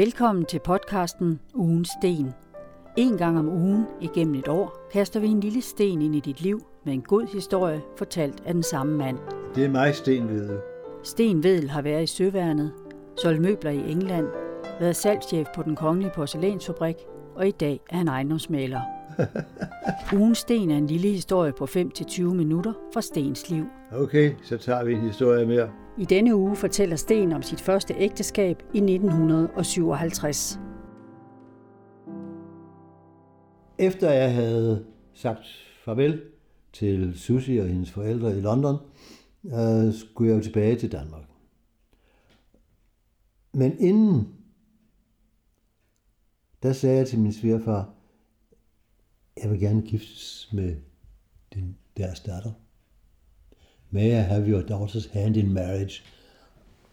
[0.00, 2.34] Velkommen til podcasten Ugens Sten.
[2.96, 6.40] En gang om ugen igennem et år kaster vi en lille sten ind i dit
[6.40, 9.18] liv med en god historie fortalt af den samme mand.
[9.54, 10.58] Det er mig, Sten Vedel.
[11.02, 12.72] Sten Vedel har været i Søværnet,
[13.22, 14.26] solgt møbler i England,
[14.80, 16.96] været salgschef på den kongelige porcelænsfabrik,
[17.34, 18.80] og i dag er han ejendomsmaler.
[20.16, 23.64] Ugens Sten er en lille historie på 5-20 minutter fra Stens liv.
[23.92, 25.68] Okay, så tager vi en historie mere.
[26.00, 30.58] I denne uge fortæller Sten om sit første ægteskab i 1957.
[33.78, 35.46] Efter jeg havde sagt
[35.84, 36.22] farvel
[36.72, 38.76] til Susie og hendes forældre i London,
[39.44, 41.24] øh, skulle jeg jo tilbage til Danmark.
[43.52, 44.28] Men inden,
[46.62, 47.94] der sagde jeg til min svigerfar,
[49.42, 50.76] jeg vil gerne giftes med
[51.54, 52.52] din, deres datter.
[53.90, 56.02] May I have your daughter's hand in marriage?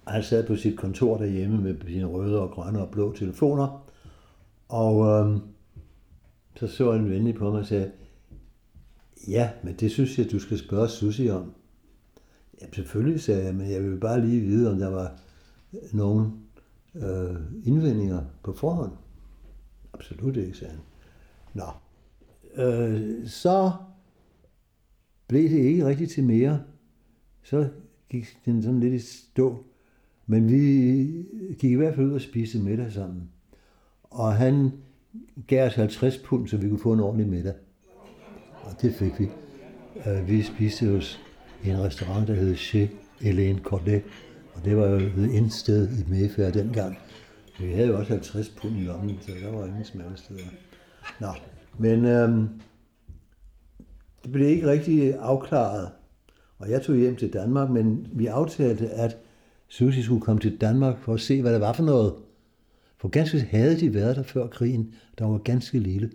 [0.07, 3.85] Han sad på sit kontor derhjemme med sine røde og grønne og blå telefoner,
[4.69, 5.41] og øhm,
[6.55, 7.91] så så han venlig på mig og sagde,
[9.27, 11.53] ja, men det synes jeg, du skal spørge Susie om.
[12.61, 15.19] Ja, selvfølgelig, sagde jeg, men jeg vil bare lige vide, om der var
[15.73, 16.33] øh, nogen
[16.95, 18.91] øh, indvendinger på forhånd.
[19.93, 20.81] Absolut ikke, sagde han.
[21.53, 21.67] Nå,
[22.63, 23.71] øh, så
[25.27, 26.63] blev det ikke rigtigt til mere.
[27.49, 27.67] Så
[28.09, 29.63] gik den sådan lidt i stå.
[30.25, 30.59] Men vi
[31.59, 33.29] gik i hvert fald ud og spiste middag sammen.
[34.03, 34.71] Og han
[35.47, 37.53] gav os 50 pund, så vi kunne få en ordentlig middag.
[38.63, 39.29] Og det fik vi.
[40.05, 41.19] Øh, vi spiste hos
[41.65, 42.89] en restaurant, der hed Chez
[43.21, 44.03] Hélène Cordet.
[44.53, 46.97] Og det var jo et indsted i Mayfair dengang.
[47.59, 50.49] Vi havde jo også 50 pund i lommen, så der var ingen smertesteder.
[51.19, 51.27] Nå,
[51.77, 52.49] men øhm,
[54.23, 55.91] det blev ikke rigtig afklaret.
[56.57, 59.17] Og jeg tog hjem til Danmark, men vi aftalte, at
[59.67, 62.13] Susie skulle komme til Danmark for at se, hvad det var for noget.
[62.97, 66.11] For ganske havde de været der før krigen, der var ganske lille.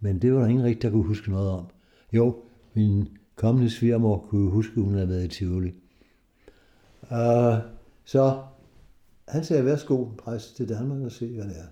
[0.00, 1.66] Men det var der ingen rigtig, der kunne huske noget om.
[2.12, 2.36] Jo,
[2.74, 5.72] min kommende svigermor kunne huske, at hun havde været i Tivoli.
[7.02, 7.54] Uh,
[8.04, 8.42] så
[9.28, 11.66] han sagde, værsgo, rejse til Danmark og se, hvad det er.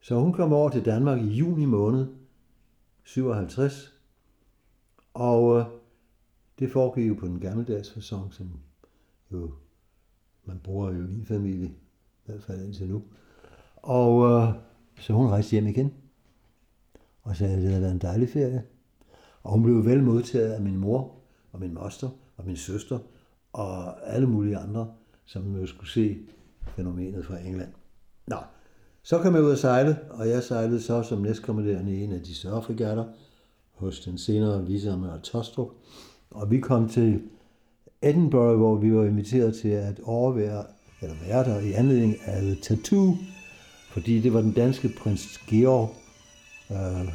[0.00, 2.06] Så hun kom over til Danmark i juni måned
[3.04, 3.94] 57,
[5.14, 5.64] og uh,
[6.58, 8.50] det foregik jo på den gammeldags fasong, som
[9.32, 9.50] jo
[10.48, 11.72] man bruger jo i min familie, i
[12.26, 13.02] hvert fald indtil nu.
[13.76, 14.54] Og øh,
[15.00, 15.92] så hun rejste hjem igen,
[17.22, 18.62] og sagde, at det havde været en dejlig ferie.
[19.42, 21.14] Og hun blev vel modtaget af min mor,
[21.52, 22.98] og min moster, og min søster,
[23.52, 24.92] og alle mulige andre,
[25.24, 26.18] som jo skulle se
[26.76, 27.72] fænomenet fra England.
[28.26, 28.36] Nå,
[29.02, 32.22] så kom jeg ud og sejle, og jeg sejlede så som næstkommanderende i en af
[32.22, 33.04] de større fregatter
[33.74, 35.68] hos den senere viceadmiral Tostrup.
[36.30, 37.22] Og vi kom til
[38.02, 40.64] Edinburgh, hvor vi var inviteret til at overvære,
[41.02, 43.16] eller være der i anledning af The Tattoo,
[43.90, 45.94] fordi det var den danske prins Georg,
[46.70, 47.08] øh,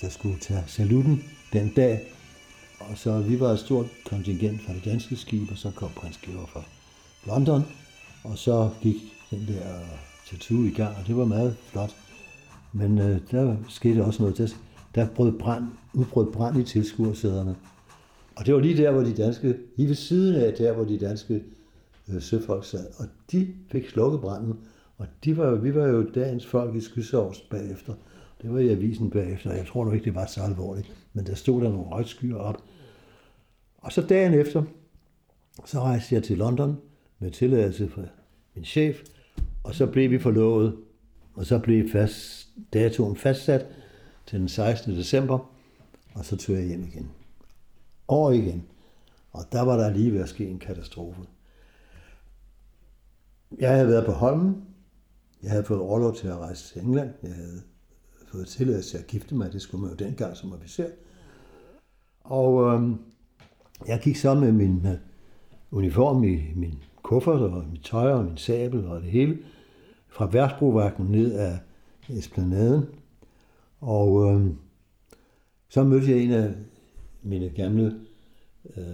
[0.00, 2.00] der skulle tage saluten den dag.
[2.80, 6.18] Og så vi var et stort kontingent fra det danske skib, og så kom prins
[6.18, 6.62] Georg fra
[7.26, 7.62] London,
[8.24, 8.96] og så gik
[9.30, 9.88] den der øh,
[10.30, 11.96] tattoo i gang, og det var meget flot.
[12.72, 14.38] Men øh, der skete også noget.
[14.38, 14.48] Der,
[14.94, 15.64] der brød brand,
[15.94, 17.56] udbrød brand i tilskuersæderne.
[18.38, 20.98] Og det var lige der, hvor de danske, lige ved siden af der, hvor de
[20.98, 21.42] danske
[22.08, 22.86] øh, søfolk sad.
[22.98, 24.58] Og de fik slukket branden,
[24.96, 27.94] og de var, vi var jo dagens folk i skysovs bagefter.
[28.42, 29.52] Det var i avisen bagefter.
[29.52, 30.96] Jeg tror nok ikke, det var så alvorligt.
[31.12, 32.62] Men der stod der nogle røgskyer op.
[33.78, 34.62] Og så dagen efter,
[35.64, 36.76] så rejste jeg til London
[37.18, 38.02] med tilladelse fra
[38.54, 39.02] min chef,
[39.64, 40.76] og så blev vi forlovet,
[41.34, 43.66] og så blev fast, datoen fastsat
[44.26, 44.94] til den 16.
[44.94, 45.52] december,
[46.14, 47.10] og så tog jeg hjem igen.
[48.08, 48.64] Over igen.
[49.30, 51.20] Og der var der lige ved at ske en katastrofe.
[53.58, 54.64] Jeg havde været på Holmen.
[55.42, 57.10] Jeg havde fået overlov til at rejse til England.
[57.22, 57.62] Jeg havde
[58.26, 59.52] fået tilladelse til at gifte mig.
[59.52, 60.86] Det skulle man jo dengang som officer.
[62.20, 62.98] Og øhm,
[63.86, 64.94] jeg gik så med min øh,
[65.70, 69.38] uniform i min kuffert og mit tøj og min sabel og det hele
[70.08, 71.58] fra værtsbrovagten ned af
[72.08, 72.86] esplanaden.
[73.80, 74.56] Og øhm,
[75.68, 76.54] så mødte jeg en af
[77.28, 78.00] mine gamle
[78.76, 78.84] øh,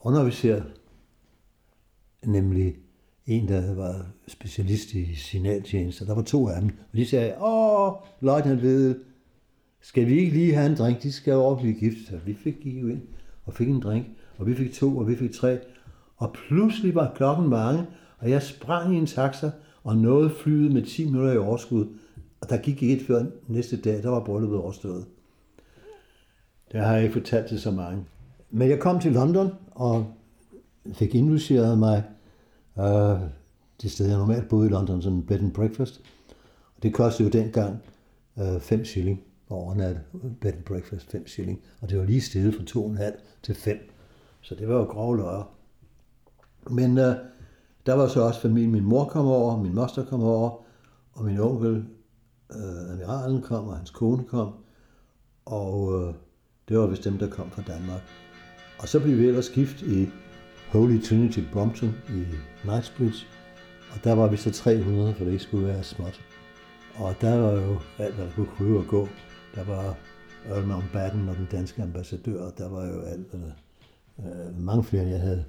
[0.00, 0.62] underofficerer,
[2.24, 2.76] nemlig
[3.26, 6.06] en, der var specialist i signaltjenester.
[6.06, 9.00] Der var to af dem, og de sagde, åh, løjtnant ved,
[9.80, 11.02] skal vi ikke lige have en drink?
[11.02, 12.08] De skal over blive gift.
[12.08, 13.02] Så vi fik gik ind
[13.44, 14.06] og fik en drink,
[14.38, 15.58] og vi fik to, og vi fik tre.
[16.16, 17.86] Og pludselig var klokken mange,
[18.18, 19.50] og jeg sprang i en taxa
[19.82, 21.86] og nåede flyet med 10 minutter i overskud.
[22.40, 25.06] Og der gik ikke et før næste dag, der var brylluppet overstået.
[26.74, 28.04] Det har jeg ikke fortalt til så mange.
[28.50, 30.06] Men jeg kom til London og
[30.92, 32.04] fik indlogeret mig
[32.78, 33.20] øh,
[33.82, 36.00] det sted, jeg normalt boede i London, sådan en bed and breakfast.
[36.76, 37.78] Og det kostede jo dengang
[38.60, 39.96] 5 øh, shilling overnat
[40.40, 41.60] bed and breakfast, 5 shilling.
[41.80, 43.78] Og det var lige steget fra 2,5 til 5.
[44.40, 45.54] Så det var jo grove løjer.
[46.70, 47.14] Men øh,
[47.86, 48.72] der var så også familien.
[48.72, 50.50] Min mor kom over, min moster kom over,
[51.12, 51.84] og min onkel,
[52.50, 54.54] øh, admiralen kom, og hans kone kom.
[55.44, 56.14] Og øh,
[56.68, 58.00] det var vist dem, der kom fra Danmark.
[58.78, 60.08] Og så blev vi ellers gift i
[60.72, 62.24] Holy Trinity Brompton i
[62.62, 63.26] Knightsbridge.
[63.92, 66.20] Og der var vi så 300, for det ikke skulle være småt.
[66.94, 69.08] Og der var jo alt, hvad der kunne krybe og gå.
[69.54, 69.96] Der var
[70.48, 73.26] Earl Mountbatten og den danske ambassadør, og der var jo alt,
[74.18, 75.44] øh, mange flere, end jeg havde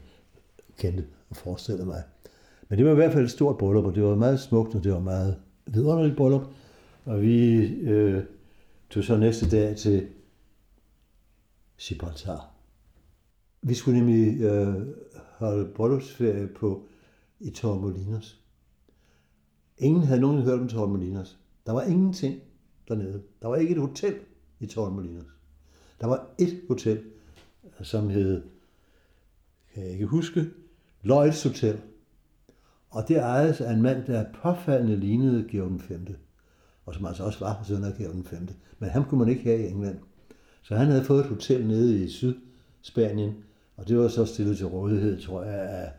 [0.80, 2.04] kendt og forestillet mig.
[2.70, 4.84] Men det var i hvert fald et stort bryllup, og det var meget smukt, og
[4.84, 5.36] det var meget
[5.66, 6.44] vidunderligt bryllup.
[7.06, 8.24] Og vi øh,
[8.90, 10.08] tog så næste dag til
[11.78, 12.52] Gibraltar.
[13.62, 14.88] Vi skulle nemlig øh,
[15.38, 16.88] holde bryllupsferie på
[17.40, 18.42] i Torremolinos.
[19.78, 21.38] Ingen havde nogen hørt om Torremolinos.
[21.66, 22.42] Der var ingenting
[22.88, 23.24] dernede.
[23.42, 24.20] Der var ikke et hotel
[24.60, 25.26] i Torremolinos.
[26.02, 27.04] Der var et hotel,
[27.82, 28.44] som hed,
[29.74, 30.46] kan jeg ikke huske,
[31.02, 31.82] Lloyds Hotel.
[32.90, 36.08] Og det ejedes af en mand, der påfaldende lignede Georg den 5.
[36.86, 38.48] Og som altså også var søn af Georg den 5.
[38.80, 40.00] Men ham kunne man ikke have i England.
[40.68, 43.36] Så han havde fået et hotel nede i Sydspanien,
[43.78, 45.92] og det var så stillet til rådighed, tror jeg, af,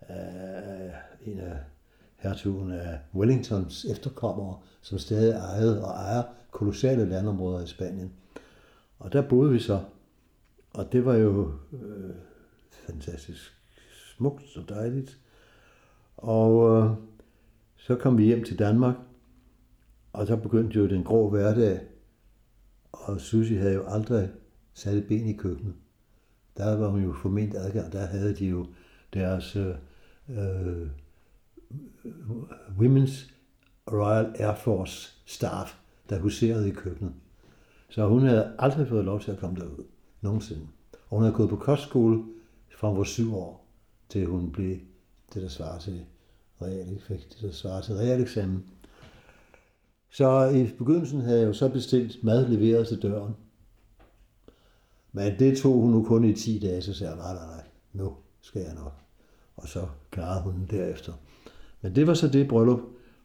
[0.00, 0.92] af
[1.26, 1.56] en af
[2.16, 8.12] hertugen af Wellingtons efterkommere, som stadig ejede og ejer kolossale landområder i Spanien.
[8.98, 9.80] Og der boede vi så,
[10.70, 12.10] og det var jo øh,
[12.86, 13.52] fantastisk
[14.16, 15.18] smukt og dejligt.
[16.16, 16.90] Og øh,
[17.76, 18.94] så kom vi hjem til Danmark,
[20.12, 21.80] og så begyndte jo den grå hverdag,
[23.00, 24.30] og Susie havde jo aldrig
[24.74, 25.74] sat et ben i køkkenet.
[26.56, 28.66] Der var hun jo forment adgang, der havde de jo
[29.12, 29.74] deres øh,
[30.28, 30.88] øh,
[32.78, 33.32] Women's
[33.92, 35.74] Royal Air Force staff,
[36.08, 37.12] der huserede i køkkenet.
[37.88, 39.84] Så hun havde aldrig fået lov til at komme derud,
[40.20, 40.66] nogensinde.
[40.92, 42.24] Og hun havde gået på kostskole
[42.76, 43.66] fra hun var syv år,
[44.08, 44.76] til hun blev
[45.34, 46.04] det, der svarer til
[46.62, 48.64] real, fik det, der svarer til realeksamen.
[50.10, 53.36] Så i begyndelsen havde jeg jo så bestilt mad leveret til døren.
[55.12, 57.64] Men det tog hun nu kun i 10 dage, så sagde jeg, nej, nej, nej,
[57.92, 58.92] nu skal jeg nok.
[59.56, 61.12] Og så klarede hun derefter.
[61.82, 62.80] Men det var så det bryllup,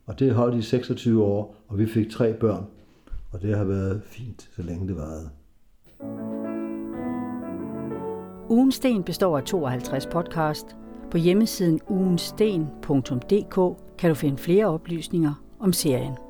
[0.05, 2.65] og det holdt i 26 år, og vi fik tre børn,
[3.31, 5.29] og det har været fint, så længe det varede.
[8.49, 10.65] Ugensten består af 52 podcast.
[11.11, 13.55] På hjemmesiden ugensten.dk
[13.97, 16.24] kan du finde flere oplysninger om serien.